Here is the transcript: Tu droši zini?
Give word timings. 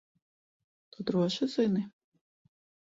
Tu 0.95 1.03
droši 1.11 1.47
zini? 1.59 1.87